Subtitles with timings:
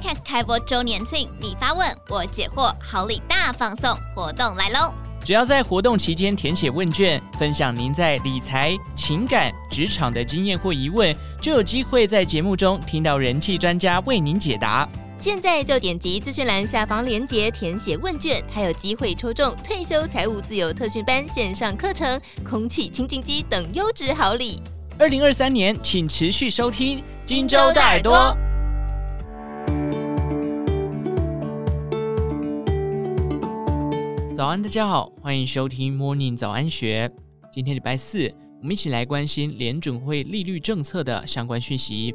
[0.00, 4.94] Podcast 开播周年庆，你发问我解惑，好礼大放送活动来喽！
[5.22, 14.88] 只要在活动期间填写问卷，分享您在理财、情感、职场的经验或疑问，就有机会在节目中听到人气专家为您解答。
[15.18, 24.62] 现在就点击资讯栏下方链接填写问卷，还有机会抽中退休财务自由特训班线上课程、空气清净机等优质好礼。
[24.98, 28.34] 二零二三年，请持续收听荆州大耳朵。
[34.40, 37.12] 早安，大家好，欢迎收听 Morning 早安学。
[37.52, 42.14] 今天礼拜四，我们一起来关心联准会利率政策的相关讯息。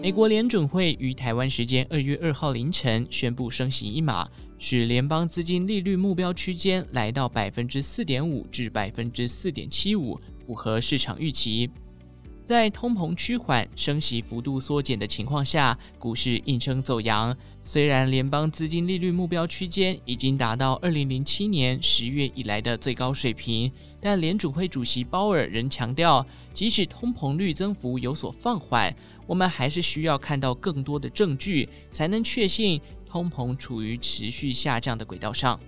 [0.00, 11.68] 美国联准会于台湾时间二月二号凌晨宣布升息一码，使联邦资金利率目标区间来到百分之四点五至百分之四点七五，符合市场预期。
[12.46, 17.36] 在通膨趋缓、升息幅度缩减的情况下，股市应声走扬。
[17.60, 28.94] 虽然联邦资金利率目标区间已经达到二零零七年十月以来的最高水平，但联储会主席鲍尔仍强调，即使通膨率增幅有所放缓，
[29.26, 35.58] 我们还是需要看到更多的证据，才能确信通膨处于持续下降的轨道上。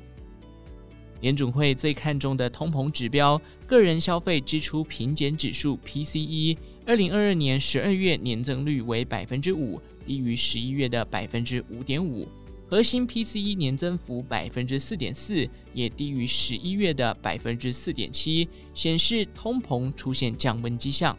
[1.21, 6.57] 联准会最看重的通膨指标——个人消费支出平减指数 （PCE），
[6.89, 12.27] 二零二二年十二月年增率为百分之五，低于十一月的百分之五点五。
[12.67, 21.15] 核心 PCE 年增幅百分之四点四，也低于十一月的百分之四点七，显示通膨出现降温迹象。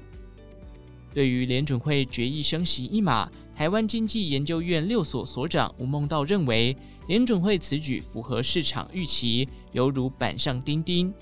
[1.13, 11.13] 对于联准会决议升息一码，台湾经济研究院六所所长吴孟道认为，联准会此举符合市场预期，犹如板上钉钉。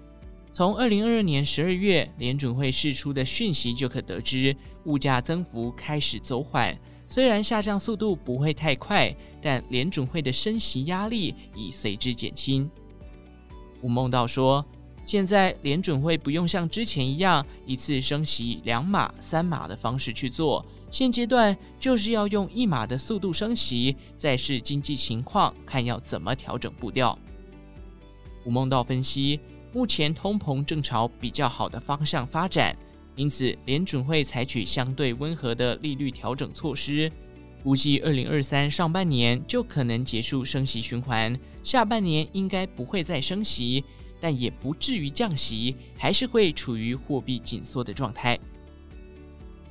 [0.51, 12.69] 从二零二二年十二月联准会释出的讯息就可得知，物价增幅开始走缓，虽然下降速度不会太快，但联准会的升息压力已随之减轻。
[13.81, 14.65] 吴孟道说，
[15.05, 20.65] 现在联准会不用像之前一样一次升息两码、三码的方式去做。
[20.89, 27.17] 现阶段就是要用一码的速度升息，再视经济情况，看要怎么调整步调。
[28.45, 29.39] 吴孟道分析，
[29.73, 32.75] 目前通膨正朝比较好的方向发展，
[33.15, 37.11] 因此联准会采取相对温和的利率调整措施，
[37.63, 43.83] 估计二零二三上半年就可能结束升息循环，下半年应该不会再升息，
[44.19, 48.39] 但也不至于降息，还是会处于货币紧缩的状态。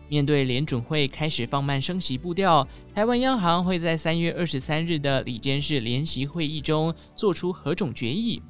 [0.09, 8.41] 面对联准会开始放慢升息步调，台湾央行会在三月二十三日的里监事联席会议中做出何种决议？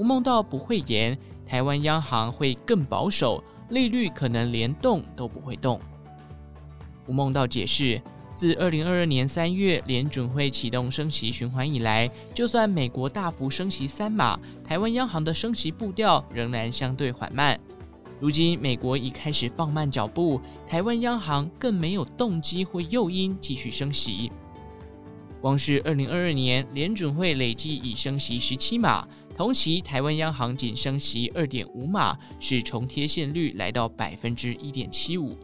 [0.00, 5.78] 吴孟道不会言，台湾央行会更保守，利率可能连动都不会动。
[7.06, 8.00] 吴孟道解释，
[8.32, 17.60] 自二零二二年三月联准会启动升息循环以来，就算美国大幅升息三码，台湾央行的升息步调仍然相对缓慢。
[18.18, 24.32] 如今，美国已开始放慢脚步，台湾央行更没有动机或诱因继续升息。
[25.42, 29.08] 光是二零二二年，联准会累计已升息十七码，
[29.40, 35.34] 同期台湾央行仅升息二点五码，使重贴现率来到百分之一点七五。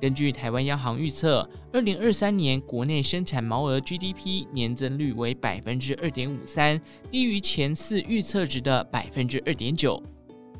[0.00, 10.02] 根据台湾央行预测，二零二三年国内生产毛额 GDP 年增率为百分之二点五三，低于前次预测值的百分之二点九。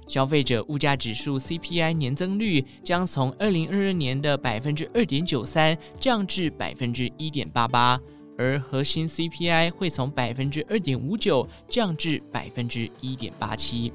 [0.06, 7.98] 消费者物价指数 CPI 年增率将从二零二二年的百分之二点九三降至百分之一点八八，
[8.36, 13.92] 而核心 CPI 会从百分之二点五九降至百分之一点八七。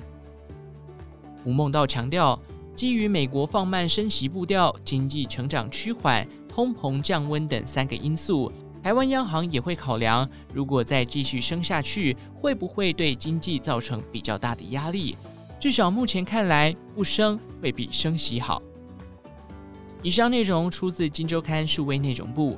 [1.44, 2.40] 吴孟道强调，
[2.76, 8.52] 基于美国放慢升息步调、经济成长趋缓、通膨降温等三个因素，
[8.82, 15.18] 台湾央行也会考量，如果再继续升下去，会不会对经济造成比较大的压力。
[15.60, 18.62] 至少目前看来，不升会比升息好。
[20.02, 22.58] 以上内容出自《金周刊》数位内容部，